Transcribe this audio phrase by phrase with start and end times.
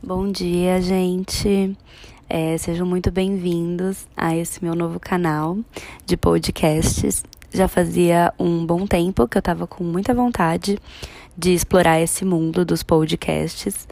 [0.00, 1.76] Bom dia, gente.
[2.30, 5.58] É, sejam muito bem-vindos a esse meu novo canal
[6.06, 7.24] de podcasts.
[7.52, 10.78] Já fazia um bom tempo que eu estava com muita vontade
[11.36, 13.88] de explorar esse mundo dos podcasts,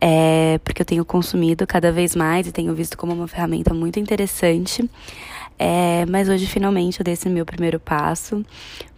[0.00, 4.00] é, porque eu tenho consumido cada vez mais e tenho visto como uma ferramenta muito
[4.00, 4.88] interessante.
[5.58, 8.42] É, mas hoje finalmente eu dei esse meu primeiro passo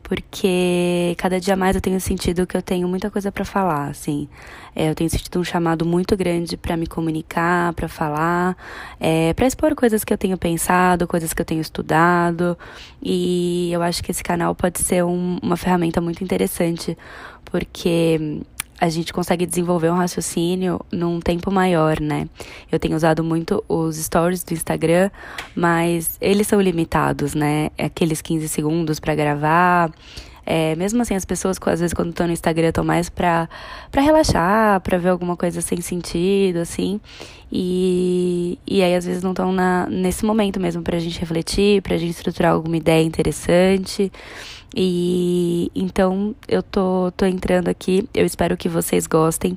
[0.05, 4.29] porque cada dia mais eu tenho sentido que eu tenho muita coisa para falar, assim.
[4.77, 8.55] É, eu tenho sentido um chamado muito grande para me comunicar, para falar,
[9.01, 12.57] é, para expor coisas que eu tenho pensado, coisas que eu tenho estudado.
[13.03, 16.97] E eu acho que esse canal pode ser um, uma ferramenta muito interessante,
[17.47, 18.43] porque
[18.81, 22.29] a gente consegue desenvolver um raciocínio num tempo maior, né?
[22.71, 25.11] Eu tenho usado muito os stories do Instagram,
[25.55, 27.71] mas eles são limitados, né?
[27.79, 29.93] Aqueles 15 segundos para gravar.
[30.47, 33.49] É, mesmo assim, as pessoas, às vezes, quando estão no Instagram, estão mais pra,
[33.91, 37.01] pra relaxar, pra ver alguma coisa sem sentido, assim.
[37.51, 39.55] E, e aí, às vezes, não estão
[39.89, 44.13] nesse momento mesmo pra gente refletir, pra gente estruturar alguma ideia interessante.
[44.77, 49.57] E então eu tô, tô entrando aqui, eu espero que vocês gostem.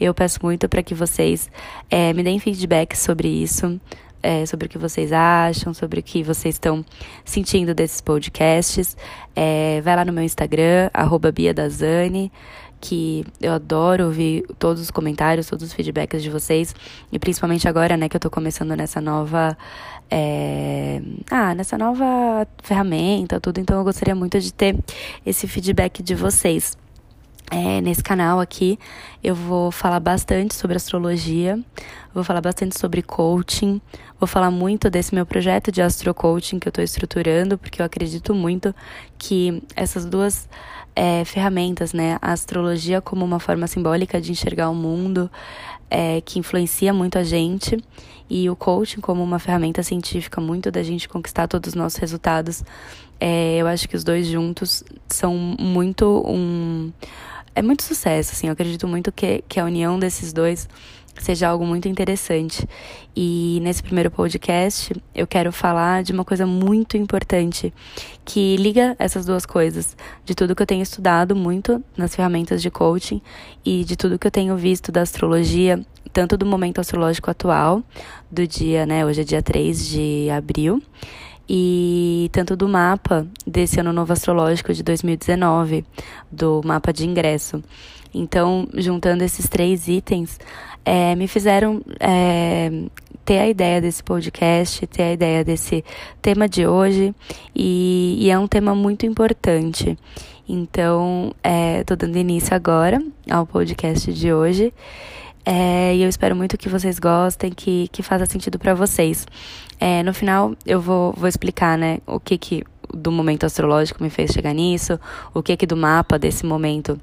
[0.00, 1.50] Eu peço muito para que vocês
[1.90, 3.80] é, me deem feedback sobre isso,
[4.22, 6.84] é, sobre o que vocês acham, sobre o que vocês estão
[7.24, 8.96] sentindo desses podcasts.
[9.36, 12.32] É, vai lá no meu Instagram, arroba Bia Dazani
[12.80, 16.74] que eu adoro ouvir todos os comentários, todos os feedbacks de vocês.
[17.12, 19.56] E principalmente agora, né, que eu tô começando nessa nova.
[20.10, 21.02] É...
[21.30, 23.58] Ah, nessa nova ferramenta, tudo.
[23.58, 24.76] Então eu gostaria muito de ter
[25.24, 26.76] esse feedback de vocês.
[27.50, 28.78] É, nesse canal aqui
[29.24, 31.58] eu vou falar bastante sobre astrologia,
[32.12, 33.80] vou falar bastante sobre coaching,
[34.20, 37.86] vou falar muito desse meu projeto de astro coaching que eu estou estruturando, porque eu
[37.86, 38.74] acredito muito
[39.16, 40.46] que essas duas
[40.94, 42.18] é, ferramentas, né?
[42.20, 45.30] A astrologia como uma forma simbólica de enxergar o mundo,
[45.90, 47.82] é, que influencia muito a gente,
[48.28, 52.62] e o coaching como uma ferramenta científica muito da gente conquistar todos os nossos resultados.
[53.20, 56.92] É, eu acho que os dois juntos são muito um.
[57.58, 58.46] É muito sucesso, assim.
[58.46, 60.68] Eu acredito muito que, que a união desses dois
[61.18, 62.64] seja algo muito interessante.
[63.16, 67.74] E nesse primeiro podcast eu quero falar de uma coisa muito importante
[68.24, 72.70] que liga essas duas coisas, de tudo que eu tenho estudado muito nas ferramentas de
[72.70, 73.20] coaching
[73.64, 77.82] e de tudo que eu tenho visto da astrologia, tanto do momento astrológico atual,
[78.30, 80.80] do dia, né, hoje é dia 3 de abril,
[81.48, 85.84] e tanto do mapa desse ano novo astrológico de 2019,
[86.30, 87.62] do mapa de ingresso.
[88.12, 90.38] Então, juntando esses três itens,
[90.84, 92.70] é, me fizeram é,
[93.24, 95.84] ter a ideia desse podcast, ter a ideia desse
[96.20, 97.14] tema de hoje,
[97.54, 99.98] e, e é um tema muito importante.
[100.48, 101.34] Então,
[101.78, 104.72] estou é, dando início agora ao podcast de hoje.
[105.44, 109.26] É, e eu espero muito que vocês gostem, que, que faça sentido para vocês.
[109.80, 114.10] É, no final, eu vou, vou explicar, né, o que que do momento astrológico me
[114.10, 114.98] fez chegar nisso,
[115.34, 117.00] o que que do mapa desse momento,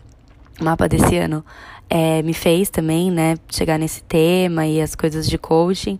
[0.59, 1.43] mapa desse ano,
[1.89, 5.99] é, me fez também, né, chegar nesse tema e as coisas de coaching.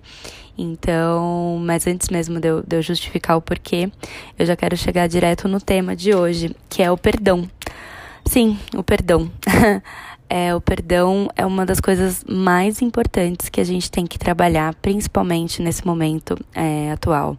[0.57, 3.91] Então, mas antes mesmo de eu, de eu justificar o porquê,
[4.39, 7.47] eu já quero chegar direto no tema de hoje, que é o perdão.
[8.25, 9.31] Sim, o perdão.
[10.29, 14.73] é, o perdão é uma das coisas mais importantes que a gente tem que trabalhar,
[14.75, 17.37] principalmente nesse momento é, atual.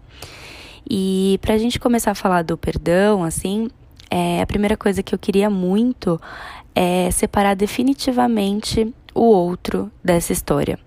[0.88, 3.68] E para a gente começar a falar do perdão, assim,
[4.10, 6.20] é, a primeira coisa que eu queria muito
[6.74, 10.78] é separar definitivamente o outro dessa história.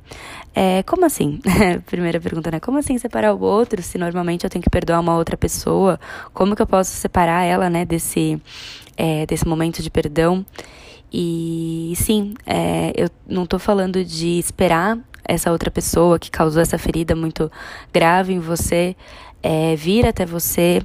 [0.53, 1.39] É, como assim?
[1.85, 2.59] Primeira pergunta, né?
[2.59, 5.99] Como assim separar o outro se normalmente eu tenho que perdoar uma outra pessoa?
[6.33, 8.41] Como que eu posso separar ela, né, desse,
[8.95, 10.45] é, desse momento de perdão?
[11.11, 16.77] E sim, é, eu não estou falando de esperar essa outra pessoa que causou essa
[16.77, 17.51] ferida muito
[17.91, 18.95] grave em você
[19.41, 20.81] é, vir até você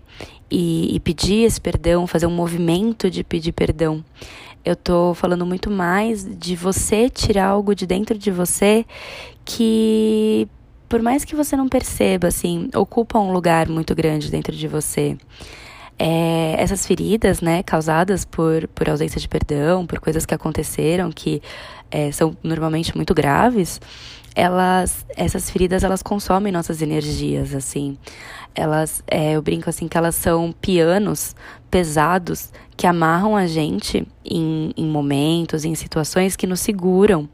[0.51, 4.05] e, e pedir esse perdão, fazer um movimento de pedir perdão.
[4.65, 8.87] Eu tô falando muito mais de você tirar algo de dentro de você
[9.45, 10.49] que,
[10.89, 15.19] por mais que você não perceba, assim, ocupa um lugar muito grande dentro de você.
[15.99, 21.41] É, essas feridas, né, causadas por, por ausência de perdão, por coisas que aconteceram que
[21.91, 23.81] é, são normalmente muito graves,
[24.35, 27.97] elas, essas feridas, elas consomem nossas energias, assim.
[28.55, 31.37] Elas, é, eu brinco assim que elas são pianos
[31.75, 37.29] pesados que amarram a gente em, em momentos, em situações que nos seguram,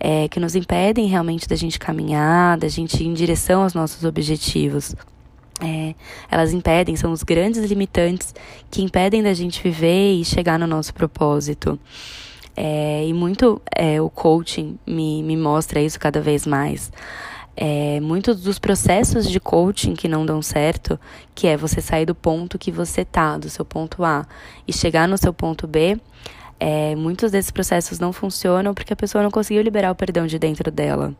[0.00, 4.02] é, que nos impedem realmente da gente caminhar, da gente ir em direção aos nossos
[4.02, 4.94] objetivos.
[5.62, 5.94] É,
[6.30, 8.34] elas impedem, são os grandes limitantes
[8.70, 11.78] que impedem da gente viver e chegar no nosso propósito.
[12.56, 16.90] É, e muito é, o coaching me, me mostra isso cada vez mais.
[17.56, 20.98] É, muitos dos processos de coaching que não dão certo,
[21.34, 24.26] que é você sair do ponto que você tá, do seu ponto A,
[24.66, 25.98] e chegar no seu ponto B,
[26.58, 30.38] é, muitos desses processos não funcionam porque a pessoa não conseguiu liberar o perdão de
[30.38, 31.14] dentro dela.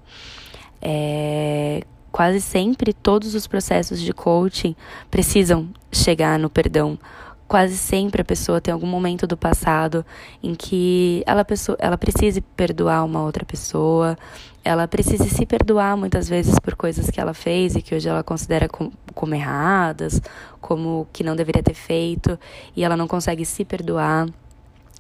[0.81, 4.77] É, quase sempre todos os processos de coaching
[5.11, 6.99] precisam chegar no perdão.
[7.47, 10.05] Quase sempre a pessoa tem algum momento do passado
[10.43, 14.17] em que ela, pessoa, ela precise perdoar uma outra pessoa,
[14.65, 18.23] ela precise se perdoar muitas vezes por coisas que ela fez e que hoje ela
[18.23, 20.23] considera como, como erradas,
[20.61, 22.39] como que não deveria ter feito,
[22.75, 24.27] e ela não consegue se perdoar.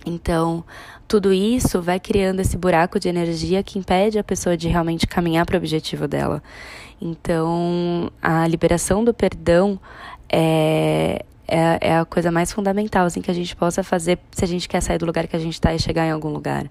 [0.06, 0.62] Então,
[1.08, 5.46] tudo isso vai criando esse buraco de energia que impede a pessoa de realmente caminhar
[5.46, 6.42] para o objetivo dela.
[7.00, 9.80] Então, a liberação do perdão
[10.30, 14.48] é, é, é, a coisa mais fundamental assim, que a gente possa fazer se a
[14.48, 16.70] gente quer sair do lugar que a gente está e chegar em algum lugar.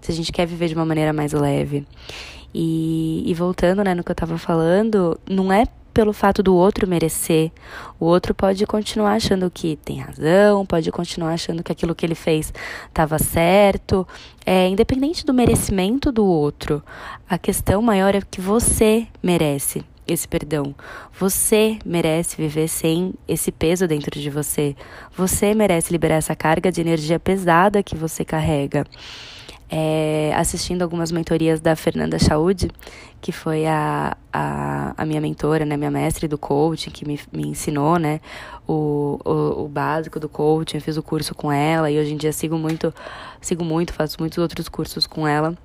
[0.00, 1.86] Se a gente quer viver de uma maneira mais leve.
[2.52, 6.88] E, e voltando né, no que eu estava falando, não é pelo fato do outro
[6.88, 7.52] merecer.
[8.00, 12.16] O outro pode continuar achando que tem razão, pode continuar achando que aquilo que ele
[12.16, 12.52] fez
[12.88, 14.06] estava certo.
[14.44, 16.82] É, independente do merecimento do outro,
[17.28, 20.74] a questão maior é que você merece esse perdão.
[21.18, 24.76] Você merece viver sem esse peso dentro de você.
[25.16, 28.84] Você merece liberar essa carga de energia pesada que você carrega
[29.76, 32.70] é, assistindo algumas mentorias da Fernanda Chaude,
[33.20, 37.48] que foi a, a, a, minha mentora, né, minha mestre do coaching, que me, me
[37.48, 38.20] ensinou, né,
[38.68, 42.16] o, o, o, básico do coaching, eu fiz o curso com ela e hoje em
[42.16, 42.94] dia sigo muito,
[43.40, 45.56] sigo muito, faço muitos outros cursos com ela.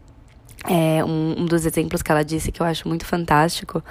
[0.68, 3.82] É, um, um dos exemplos que ela disse que eu acho muito fantástico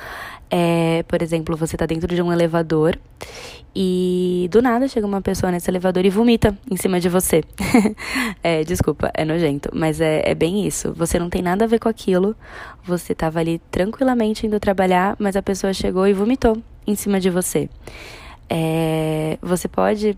[0.50, 2.98] é, por exemplo, você está dentro de um elevador
[3.74, 7.44] e do nada chega uma pessoa nesse elevador e vomita em cima de você.
[8.42, 10.92] é, desculpa, é nojento, mas é, é bem isso.
[10.94, 12.34] Você não tem nada a ver com aquilo,
[12.82, 16.56] você estava ali tranquilamente indo trabalhar, mas a pessoa chegou e vomitou
[16.86, 17.68] em cima de você.
[18.48, 20.16] É, você pode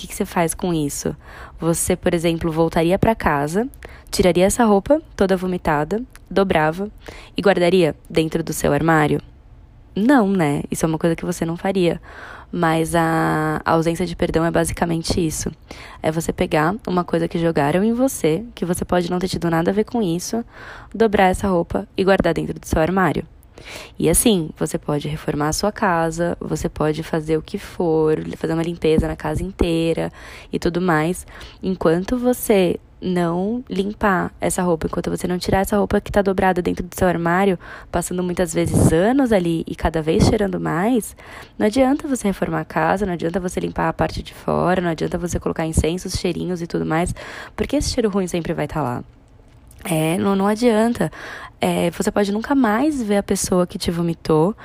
[0.00, 1.14] que, que, você faz com isso?
[1.58, 3.68] Você, por exemplo, voltaria para casa,
[4.10, 6.90] tiraria essa roupa toda vomitada, dobrava
[7.36, 9.20] e guardaria dentro do seu armário?
[9.94, 10.62] Não, né?
[10.70, 12.00] Isso é uma coisa que você não faria.
[12.50, 15.52] Mas a, a ausência de perdão é basicamente isso.
[16.02, 19.50] É você pegar uma coisa que jogaram em você, que você pode não ter tido
[19.50, 20.44] nada a ver com isso,
[20.94, 23.24] dobrar essa roupa e guardar dentro do seu armário.
[23.98, 28.54] E assim, você pode reformar a sua casa, você pode fazer o que for, fazer
[28.54, 30.12] uma limpeza na casa inteira
[30.52, 31.26] e tudo mais,
[31.62, 36.60] enquanto você não limpar essa roupa, enquanto você não tirar essa roupa que está dobrada
[36.60, 37.58] dentro do seu armário,
[37.90, 41.16] passando muitas vezes anos ali e cada vez cheirando mais,
[41.58, 44.90] não adianta você reformar a casa, não adianta você limpar a parte de fora, não
[44.90, 47.14] adianta você colocar incensos, cheirinhos e tudo mais,
[47.56, 49.19] porque esse cheiro ruim sempre vai estar tá lá.
[49.84, 51.10] É, não, não adianta.
[51.62, 54.56] É, você pode nunca mais ver a pessoa que te vomitou.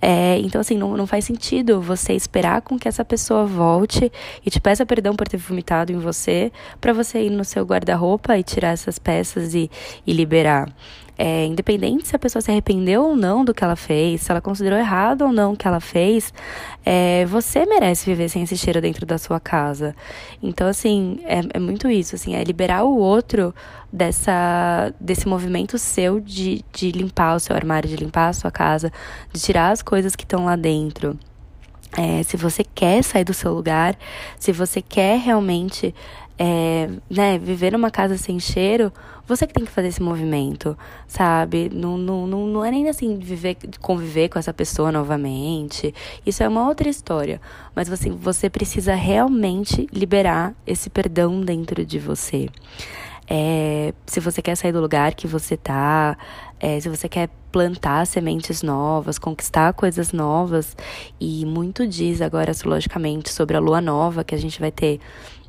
[0.00, 4.10] É, então, assim, não, não faz sentido você esperar com que essa pessoa volte
[4.44, 8.38] e te peça perdão por ter vomitado em você, para você ir no seu guarda-roupa
[8.38, 9.68] e tirar essas peças e,
[10.06, 10.68] e liberar.
[11.16, 14.40] É, independente se a pessoa se arrependeu ou não do que ela fez, se ela
[14.40, 16.34] considerou errado ou não o que ela fez,
[16.84, 19.94] é, você merece viver sem esse cheiro dentro da sua casa.
[20.42, 23.54] Então, assim, é, é muito isso, assim, é liberar o outro
[23.92, 28.92] dessa, desse movimento seu de, de limpar o seu armário, de limpar a sua casa,
[29.32, 31.16] de tirar as coisas que estão lá dentro.
[31.96, 33.96] É, se você quer sair do seu lugar,
[34.36, 35.94] se você quer realmente
[36.38, 38.92] é, né, viver numa casa sem cheiro,
[39.26, 40.76] você que tem que fazer esse movimento,
[41.06, 41.70] sabe?
[41.72, 45.94] Não, não, não, não é nem assim viver, conviver com essa pessoa novamente.
[46.26, 47.40] Isso é uma outra história.
[47.74, 52.48] Mas assim, você precisa realmente liberar esse perdão dentro de você.
[53.26, 56.18] É, se você quer sair do lugar que você tá,
[56.60, 60.76] é, se você quer plantar sementes novas, conquistar coisas novas,
[61.18, 65.00] e muito diz agora astrologicamente sobre a lua nova que a gente vai ter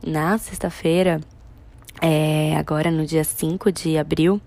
[0.06, 1.20] na sexta-feira,
[2.02, 4.40] é, agora no dia 5 de abril,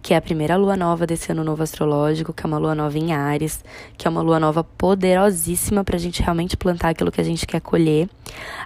[0.00, 2.98] que é a primeira lua nova desse ano novo astrológico, que é uma lua nova
[2.98, 3.64] em Ares,
[3.96, 7.46] que é uma lua nova poderosíssima para a gente realmente plantar aquilo que a gente
[7.46, 8.08] quer colher.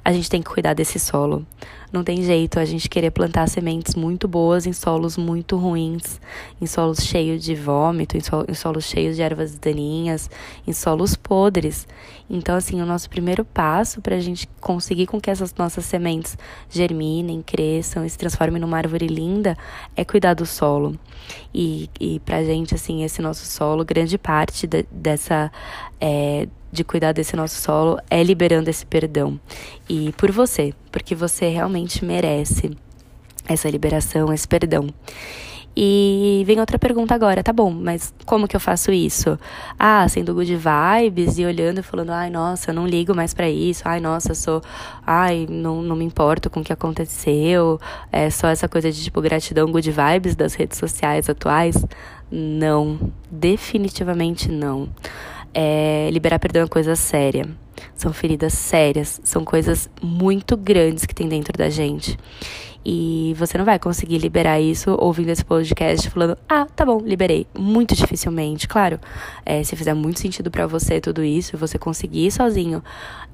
[0.05, 1.47] A gente tem que cuidar desse solo.
[1.97, 6.21] Não tem jeito a gente querer plantar sementes muito boas em solos muito ruins,
[6.61, 10.29] em solos cheios de vômito, em, em solos cheios de ervas daninhas,
[10.67, 11.89] em solos podres.
[12.29, 16.37] Então, assim, o nosso primeiro passo para a gente conseguir com que essas nossas sementes
[16.69, 19.57] germinem, cresçam e se transformem numa árvore linda
[19.97, 20.99] é cuidar do solo.
[21.55, 25.51] E, e pra gente, assim, esse nosso solo, grande parte de, dessa.
[25.99, 26.47] É,
[26.77, 29.41] de cuidar desse nosso solo é liberando esse perdão.
[29.89, 32.77] E por você, porque você realmente merece.
[33.49, 34.89] essa liberação, esse perdão.
[35.79, 39.39] E vem outra pergunta agora, tá bom, mas como que eu faço isso?
[39.79, 43.51] Ah, sendo good vibes e olhando e falando, ai, nossa, eu não ligo mais para
[43.51, 44.63] isso, ai, nossa, sou,
[45.07, 47.79] ai, não, não me importo com o que aconteceu,
[48.11, 51.85] é só essa coisa de tipo gratidão, good vibes das redes sociais atuais?
[52.31, 52.99] Não,
[53.31, 54.89] definitivamente não.
[55.59, 57.49] É, liberar perdão é coisa séria.
[57.95, 62.19] São feridas sérias, são coisas muito grandes que tem dentro da gente.
[62.85, 67.47] E você não vai conseguir liberar isso ouvindo esse podcast falando, ah, tá bom, liberei.
[67.59, 69.01] Muito dificilmente, claro.
[69.47, 72.85] É, se fizer muito sentido para você tudo isso, você conseguir sozinho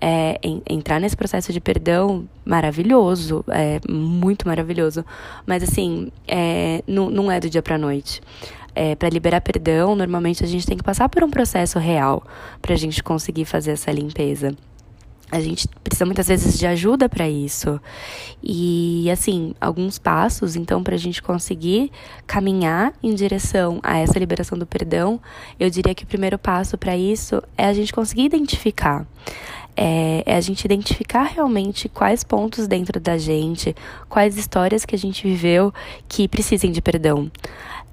[0.00, 3.44] é, em, entrar nesse processo de perdão, maravilhoso.
[3.48, 5.04] É muito maravilhoso.
[5.44, 8.22] Mas assim, é, não, não é do dia pra noite.
[8.74, 12.22] É, para liberar perdão, normalmente a gente tem que passar por um processo real
[12.60, 14.56] para a gente conseguir fazer essa limpeza
[15.32, 17.80] a gente precisa muitas vezes de ajuda para isso.
[18.42, 21.90] E assim, alguns passos, então, para a gente conseguir
[22.26, 25.18] caminhar em direção a essa liberação do perdão,
[25.58, 29.06] eu diria que o primeiro passo para isso é a gente conseguir identificar.
[29.74, 33.74] É, é, a gente identificar realmente quais pontos dentro da gente,
[34.06, 35.72] quais histórias que a gente viveu
[36.06, 37.30] que precisem de perdão.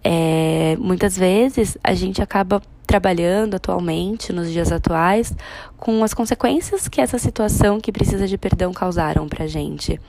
[0.04, 5.32] É, muitas vezes a gente acaba trabalhando atualmente, nos dias atuais,
[5.78, 10.02] com as consequências que essa situação que precisa de perdão causaram pra gente.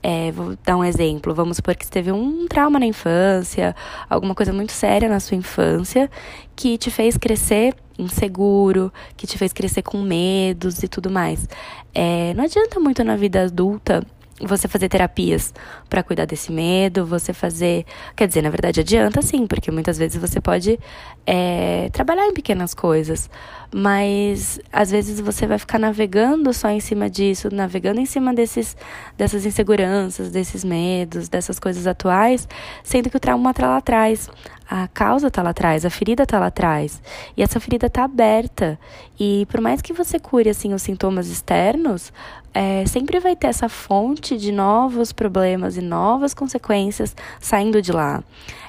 [0.00, 1.34] É, vou dar um exemplo.
[1.34, 3.74] Vamos supor que você teve um trauma na infância,
[4.08, 6.08] alguma coisa muito séria na sua infância,
[6.54, 11.48] que te fez crescer inseguro, que te fez crescer com medos e tudo mais.
[11.92, 14.06] É, não adianta muito na vida adulta
[14.40, 15.52] você fazer terapias
[15.88, 17.84] para cuidar desse medo, você fazer.
[18.14, 20.78] Quer dizer, na verdade adianta sim, porque muitas vezes você pode
[21.26, 23.28] é, trabalhar em pequenas coisas,
[23.74, 28.76] mas às vezes você vai ficar navegando só em cima disso, navegando em cima desses,
[29.16, 32.48] dessas inseguranças, desses medos, dessas coisas atuais,
[32.82, 34.30] sendo que o trauma está lá atrás.
[34.70, 37.00] A causa está lá atrás, a ferida está lá atrás.
[37.34, 38.78] E essa ferida está aberta.
[39.18, 42.12] E por mais que você cure assim os sintomas externos,
[42.52, 48.22] é, sempre vai ter essa fonte de novos problemas e novas consequências saindo de lá.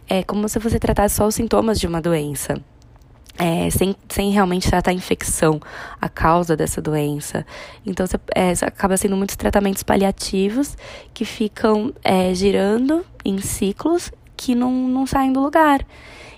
[0.07, 2.61] É como se você tratasse só os sintomas de uma doença.
[3.37, 5.61] É, sem, sem realmente tratar a infecção,
[6.01, 7.45] a causa dessa doença.
[7.85, 10.77] Então, você, é, acaba sendo muitos tratamentos paliativos
[11.13, 15.85] que ficam é, girando em ciclos que não, não saem do lugar.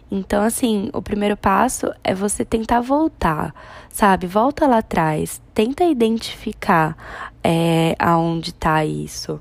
[0.10, 3.54] Então, assim, o primeiro passo é você tentar voltar,
[3.90, 4.26] sabe?
[4.26, 6.98] Volta lá atrás, tenta identificar
[7.44, 9.40] é, aonde está isso.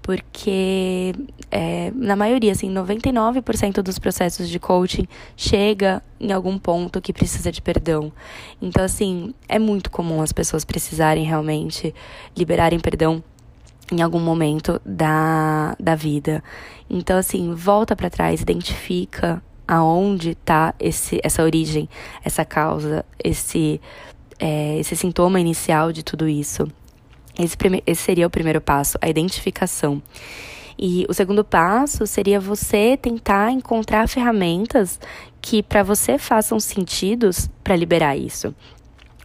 [0.00, 1.12] Porque,
[1.50, 7.50] é, na maioria, assim, 99% dos processos de coaching chega em algum ponto que precisa
[7.50, 8.12] de perdão.
[8.62, 11.92] Então, assim, é muito comum as pessoas precisarem realmente
[12.36, 13.22] liberarem perdão
[13.90, 16.42] em algum momento da, da vida.
[16.88, 21.88] Então, assim, volta para trás, identifica aonde está essa origem,
[22.24, 23.80] essa causa, esse,
[24.38, 26.68] é, esse sintoma inicial de tudo isso.
[27.38, 30.00] Esse, esse seria o primeiro passo, a identificação.
[30.78, 35.00] E o segundo passo seria você tentar encontrar ferramentas
[35.40, 38.54] que para você façam sentidos para liberar isso.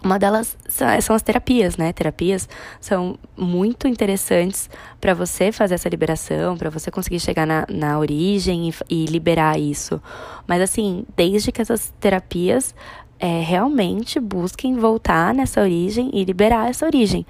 [0.04, 0.58] Uma delas
[1.02, 1.94] são as terapias, né?
[1.94, 4.68] Terapias são muito interessantes
[5.00, 9.60] para você fazer essa liberação, para você conseguir chegar na, na origem e, e liberar
[9.60, 10.02] isso.
[10.48, 12.74] Mas, assim, desde que essas terapias
[13.20, 17.24] é, realmente busquem voltar nessa origem e liberar essa origem.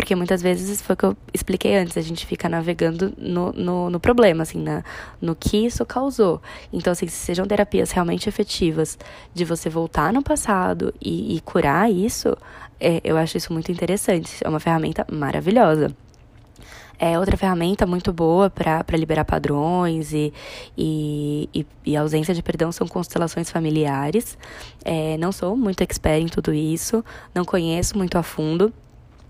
[0.00, 3.90] Porque muitas vezes foi o que eu expliquei antes, a gente fica navegando no, no,
[3.90, 4.82] no problema, assim, na,
[5.20, 6.40] no que isso causou.
[6.72, 8.98] Então, assim, se sejam terapias realmente efetivas
[9.34, 12.34] de você voltar no passado e, e curar isso,
[12.80, 14.38] é, eu acho isso muito interessante.
[14.42, 15.94] É uma ferramenta maravilhosa.
[16.98, 20.32] É outra ferramenta muito boa para liberar padrões e,
[20.78, 24.38] e, e, e, ausência de perdão são constelações familiares.
[24.82, 27.04] É, não sou muito expert em tudo isso,
[27.34, 28.72] não conheço muito a fundo,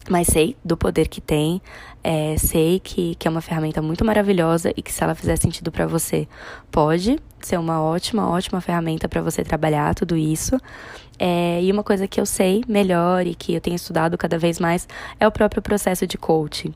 [0.09, 1.61] mas sei do poder que tem,
[2.03, 5.71] é, sei que, que é uma ferramenta muito maravilhosa e que se ela fizer sentido
[5.71, 6.27] para você,
[6.71, 10.59] pode ser uma ótima, ótima ferramenta para você trabalhar tudo isso.
[11.23, 14.59] É, e uma coisa que eu sei melhor e que eu tenho estudado cada vez
[14.59, 14.89] mais
[15.21, 16.73] é o próprio processo de coaching.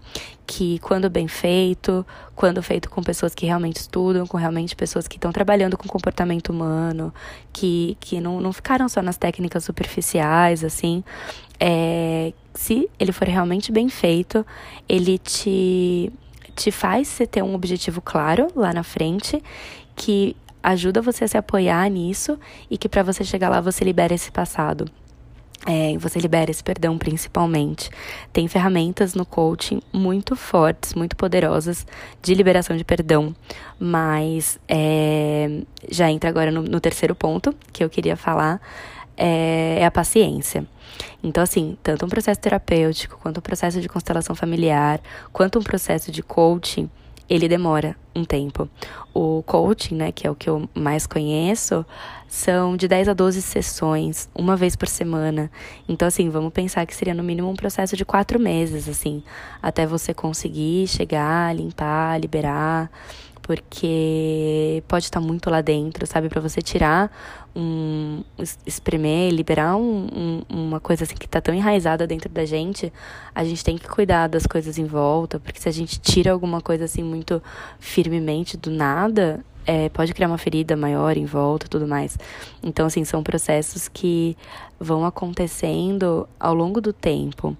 [0.47, 5.17] Que quando bem feito, quando feito com pessoas que realmente estudam, com realmente pessoas que
[5.17, 7.13] estão trabalhando com comportamento humano,
[7.55, 11.03] que, que não, não ficaram só nas técnicas superficiais, assim,
[11.59, 14.45] é, se ele for realmente bem feito,
[14.87, 16.13] ele te,
[16.55, 19.43] te faz você ter um objetivo claro lá na frente,
[19.97, 22.39] que ajuda você a se apoiar nisso
[22.71, 24.87] e que para você chegar lá você libera esse passado.
[25.67, 27.91] é, você libera esse perdão principalmente.
[28.33, 31.87] Tem ferramentas no coaching muito fortes, muito poderosas
[32.23, 33.35] de liberação de perdão,
[33.79, 38.61] mas é, já entra agora no, no, terceiro ponto que eu queria falar,
[39.17, 40.67] é, é a paciência.
[41.23, 45.01] Então, assim, tanto um processo terapêutico, quanto um processo de constelação familiar,
[45.33, 46.91] quanto um processo de coaching,
[47.29, 48.69] ele demora um tempo.
[49.13, 51.85] O coaching, né, que é o que eu mais conheço,
[52.29, 55.51] são de 10 a 12 sessões, uma vez por semana.
[55.89, 59.23] Então, assim, vamos pensar que seria no mínimo um processo de quatro meses, assim,
[59.63, 62.91] até você conseguir chegar, limpar, liberar
[63.45, 66.31] porque pode estar muito lá dentro, sabe?
[66.31, 67.15] Para você tirar
[67.55, 68.25] um.
[68.67, 72.91] espremer, liberar um, um, uma coisa assim que tá tão enraizada dentro da gente,
[73.35, 76.63] a gente tem que cuidar das coisas em volta, porque se a gente tira alguma
[76.63, 77.43] coisa assim muito
[77.79, 82.19] firmemente do nada, é, pode criar uma ferida maior em volta tudo mais.
[82.63, 84.39] Então, assim, são processos que
[84.81, 87.55] vão acontecendo ao longo do tempo.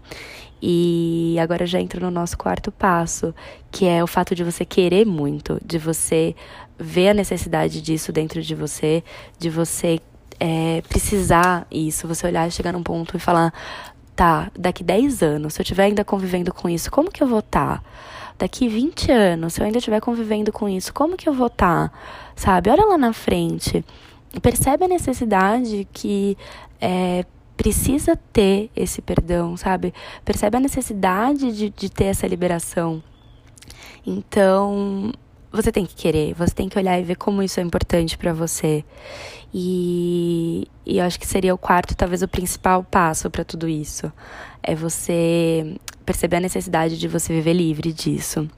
[0.67, 3.35] E agora já entro no nosso quarto passo,
[3.71, 6.35] que é o fato de você querer muito, de você
[6.79, 9.05] ver a necessidade disso dentro de você,
[9.39, 10.01] de você
[10.41, 13.53] é, precisar isso, você olhar e chegar num ponto e falar:
[14.17, 17.41] tá, daqui 10 anos, se eu estiver ainda convivendo com isso, como que eu vou
[17.41, 17.83] estar?
[17.83, 17.85] Tá?
[18.39, 21.91] Daqui 20 anos, se eu ainda estiver convivendo com isso, como que eu vou estar?
[21.91, 21.95] Tá?
[22.35, 22.71] Sabe?
[22.71, 23.85] Olha lá na frente.
[24.41, 26.39] Percebe a necessidade que
[26.81, 29.93] é, precisa ter esse perdão, sabe?
[30.25, 33.03] Percebe a necessidade de, de ter essa liberação.
[34.07, 35.13] Então,
[35.51, 38.33] você tem que querer, você tem que olhar e ver como isso é importante para
[38.33, 38.85] você.
[39.53, 44.13] E, e eu acho que seria o quarto, talvez o principal passo para tudo isso.
[44.63, 48.49] É você perceber a necessidade de você viver livre disso.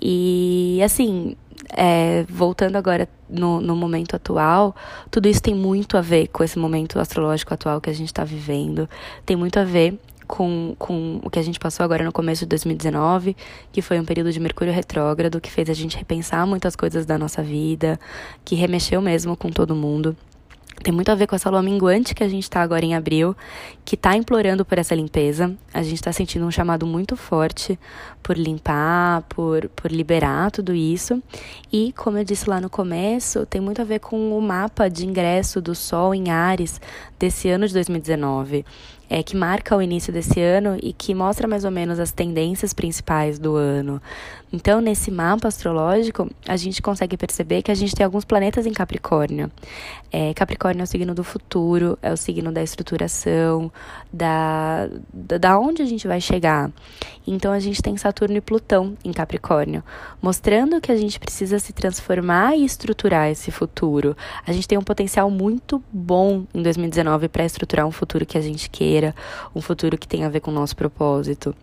[0.00, 1.36] E assim,
[1.68, 4.74] é, voltando agora no, no momento atual,
[5.10, 8.24] tudo isso tem muito a ver com esse momento astrológico atual que a gente está
[8.24, 8.88] vivendo.
[9.24, 12.48] Tem muito a ver com, com o que a gente passou agora no começo de
[12.50, 13.36] 2019,
[13.72, 17.18] que foi um período de Mercúrio retrógrado, que fez a gente repensar muitas coisas da
[17.18, 17.98] nossa vida,
[18.44, 20.16] que remexeu mesmo com todo mundo.
[20.82, 23.36] Tem muito a ver com essa lua minguante que a gente está agora em abril,
[23.84, 25.54] que está implorando por essa limpeza.
[25.74, 27.78] A gente está sentindo um chamado muito forte
[28.22, 31.22] por limpar, por, por liberar tudo isso.
[31.70, 35.06] E, como eu disse lá no começo, tem muito a ver com o mapa de
[35.06, 36.80] ingresso do Sol em Ares
[37.18, 38.64] desse ano de 2019
[39.10, 42.72] é, que marca o início desse ano e que mostra mais ou menos as tendências
[42.72, 44.00] principais do ano.
[44.52, 48.72] Então, nesse mapa astrológico, a gente consegue perceber que a gente tem alguns planetas em
[48.72, 49.50] Capricórnio.
[50.12, 53.70] É, Capricórnio é o signo do futuro, é o signo da estruturação,
[54.12, 56.70] da, da, onde a gente vai chegar.
[57.26, 59.84] Então, a gente tem Saturno e Plutão em Capricórnio,
[60.20, 64.16] mostrando que a gente precisa se transformar e estruturar esse futuro.
[64.44, 68.40] A gente tem um potencial muito bom em 2019 para estruturar um futuro que a
[68.40, 68.99] gente queira
[69.54, 71.54] um futuro que tem a ver com o nosso propósito.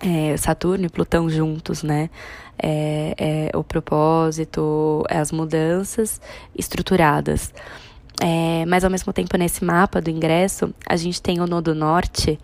[0.00, 2.08] É, Saturno e Plutão juntos, né?
[2.60, 6.20] É, é o propósito, é as mudanças
[6.56, 7.52] estruturadas.
[8.20, 12.38] É, mas ao mesmo tempo, nesse mapa do ingresso, a gente tem o Nodo Norte,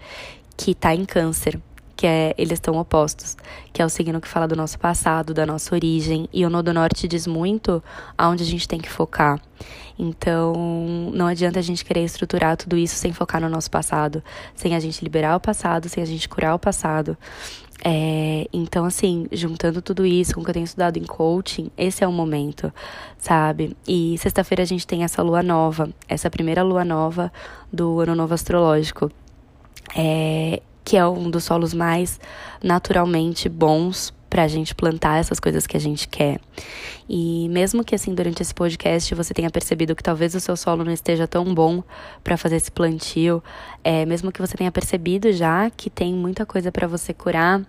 [0.57, 1.61] que está em Câncer
[2.05, 3.35] que é eles estão opostos,
[3.73, 6.71] que é o signo que fala do nosso passado, da nossa origem, e o Nodo
[6.71, 7.83] Norte diz muito
[8.19, 9.41] aonde a gente tem que focar.
[9.99, 10.53] Então,
[11.15, 14.23] não adianta a gente querer estruturar tudo isso sem focar no nosso passado,
[14.55, 17.17] sem a gente liberar o passado, sem a gente curar o passado.
[17.83, 22.05] É, então, assim, juntando tudo isso com o que eu tenho estudado em coaching, esse
[22.05, 22.71] é o momento,
[23.17, 23.75] sabe?
[23.89, 27.33] E sexta-feira a gente tem essa lua nova, essa primeira lua nova
[27.73, 29.11] do ano novo astrológico.
[29.97, 32.21] É, que é um dos solos mais
[32.63, 36.41] naturalmente bons para a gente plantar essas coisas que a gente quer.
[37.09, 40.85] E mesmo que assim durante esse podcast você tenha percebido que talvez o seu solo
[40.85, 41.85] não esteja tão bom
[42.25, 43.41] para fazer esse plantio,
[43.85, 47.63] é, mesmo que você tenha percebido já que tem muita coisa para você curar,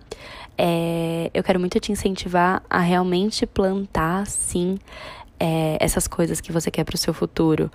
[0.58, 4.76] é, eu quero muito te incentivar a realmente plantar sim
[5.38, 7.70] é, essas coisas que você quer para o seu futuro,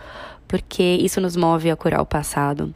[0.49, 2.73] porque isso nos move a curar o passado.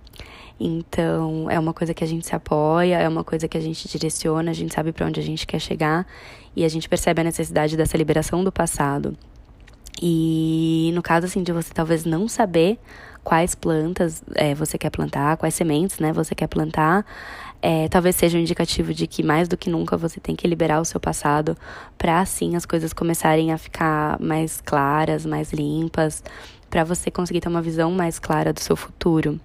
[0.59, 3.87] Então, é uma coisa que a gente se apoia, é uma coisa que a gente
[3.89, 6.07] direciona, a gente sabe para onde a gente quer chegar
[6.55, 9.17] e a gente percebe a necessidade dessa liberação do passado.
[10.01, 12.77] E no caso assim de você talvez não saber
[13.23, 17.05] quais plantas é, você quer plantar, quais sementes, né, você quer plantar,
[17.61, 20.79] é, talvez seja um indicativo de que mais do que nunca você tem que liberar
[20.79, 21.57] o seu passado
[21.97, 26.23] para assim as coisas começarem a ficar mais claras, mais limpas,
[26.75, 29.39] para você conseguir ter uma visão mais clara do seu futuro.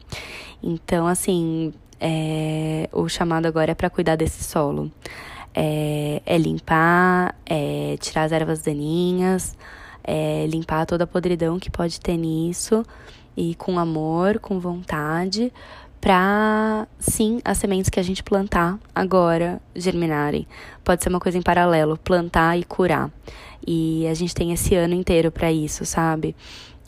[0.60, 4.90] Então, assim, é, o chamado agora é para cuidar desse solo.
[5.54, 9.56] É, é, limpar, é tirar as ervas daninhas,
[10.02, 12.84] é limpar toda a podridão que pode ter nisso
[13.36, 15.52] e com amor, com vontade,
[16.00, 20.48] para sim as sementes que a gente plantar agora germinarem.
[20.82, 23.08] Pode ser uma coisa em paralelo, plantar e curar.
[23.64, 26.34] E a gente tem esse ano inteiro para isso, sabe?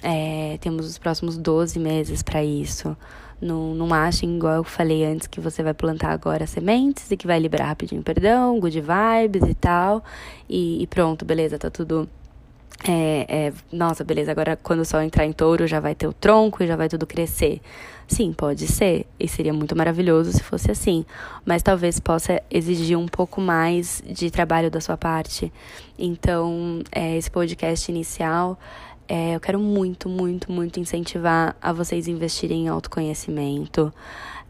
[0.02, 2.96] É, temos os próximos 12 meses para isso.
[3.40, 7.26] Não, não achem, igual eu falei antes, que você vai plantar agora sementes e que
[7.26, 10.04] vai liberar rapidinho perdão, good vibes e tal.
[10.48, 12.08] E, e pronto, beleza, tá tudo
[12.88, 16.12] é, é, nossa, beleza, agora quando o sol entrar em touro já vai ter o
[16.12, 17.60] tronco e já vai tudo crescer.
[18.08, 21.06] Sim, pode ser, e seria muito maravilhoso se fosse assim,
[21.46, 25.52] mas talvez possa exigir um pouco mais de trabalho da sua parte.
[25.98, 28.58] Então, é, esse podcast inicial,
[29.14, 33.92] é, eu quero muito, muito, muito incentivar a vocês investirem em autoconhecimento,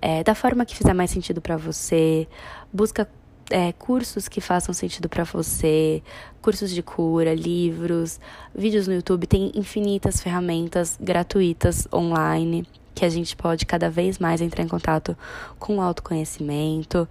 [0.00, 2.28] é, da forma que fizer mais sentido para você.
[2.72, 3.08] Busca
[3.50, 6.00] é, cursos que façam sentido para você,
[6.40, 8.20] cursos de cura, livros,
[8.54, 14.40] vídeos no YouTube, tem infinitas ferramentas gratuitas online que a gente pode cada vez mais
[14.40, 15.18] entrar em contato
[15.58, 17.08] com o autoconhecimento,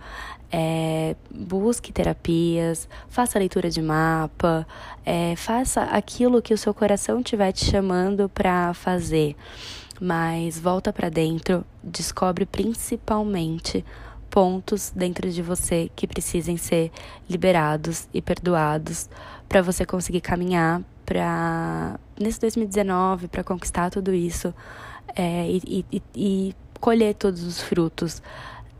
[0.52, 4.68] é, busque terapias, faça leitura de mapa,
[5.06, 9.36] é, faça aquilo que o seu coração estiver te chamando para fazer.
[10.00, 13.86] Mas volta para dentro, descobre principalmente
[14.30, 16.92] pontos dentro de você que precisem ser
[17.30, 19.10] liberados e perdoados
[19.48, 24.54] para você conseguir caminhar para nesse 2019 para conquistar tudo isso
[25.16, 28.22] é, e, e, e colher todos os frutos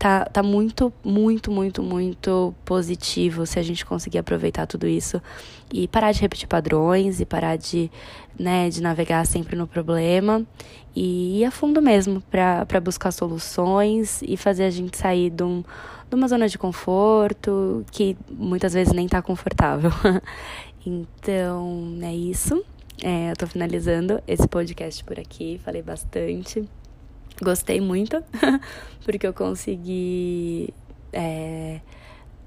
[0.02, 5.22] tá, tá muito, muito, muito, muito positivo se a gente conseguir aproveitar tudo isso
[5.72, 7.88] e parar de repetir padrões e parar de,
[8.36, 10.44] né, de navegar sempre no problema
[10.92, 15.62] e ir a fundo mesmo para buscar soluções e fazer a gente sair de, um,
[16.10, 19.92] de uma zona de conforto que muitas vezes nem tá confortável.
[20.84, 22.60] então, é isso.
[23.00, 26.68] É, eu tô finalizando esse podcast por aqui, falei bastante.
[27.42, 28.22] Gostei muito,
[29.04, 30.72] porque eu consegui
[31.12, 31.80] é,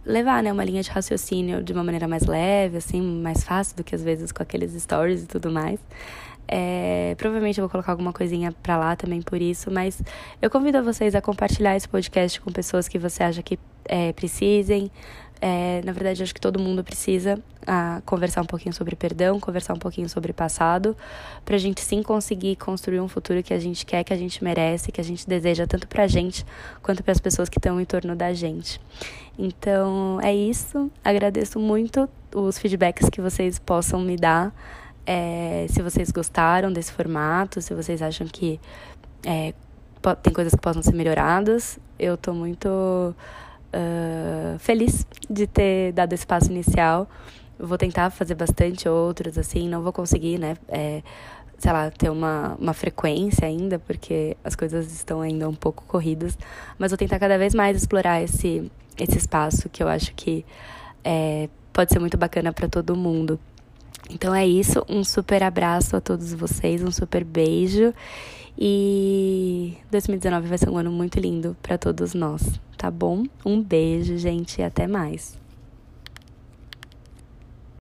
[0.05, 3.83] levar né, uma linha de raciocínio de uma maneira mais leve, assim, mais fácil do
[3.83, 5.79] que às vezes com aqueles stories e tudo mais.
[6.47, 10.01] É, provavelmente eu vou colocar alguma coisinha pra lá também por isso, mas
[10.41, 14.91] eu convido vocês a compartilhar esse podcast com pessoas que você acha que é, precisem,
[15.47, 19.75] é, na verdade, acho que todo mundo precisa ah, conversar um pouquinho sobre perdão, conversar
[19.75, 20.97] um pouquinho sobre passado,
[21.45, 24.43] para a gente sim conseguir construir um futuro que a gente quer, que a gente
[24.43, 26.43] merece, que a gente deseja, tanto para a gente
[26.81, 28.81] quanto para as pessoas que estão em torno da gente.
[29.37, 30.91] Então, é isso.
[31.03, 34.51] Agradeço muito os feedbacks que vocês possam me dar.
[35.05, 38.59] É, se vocês gostaram desse formato, se vocês acham que
[39.23, 39.53] é,
[40.23, 43.13] tem coisas que possam ser melhoradas, eu estou muito
[43.75, 47.07] uh, feliz de ter dado esse passo inicial.
[47.59, 50.55] vou tentar fazer bastante outros, assim, não vou conseguir, né?
[50.67, 51.01] É,
[51.57, 56.37] sei lá, ter uma, uma frequência ainda, porque as coisas estão ainda um pouco corridas.
[56.77, 60.45] Mas vou tentar cada vez mais explorar esse, esse espaço que eu acho que
[61.03, 63.39] é, pode ser muito bacana para todo mundo.
[64.09, 67.93] Então é isso, um super abraço a todos vocês, um super beijo.
[68.57, 73.23] E 2019 vai ser um ano muito lindo para todos nós tá bom?
[73.43, 75.35] Um beijo, gente, e até mais.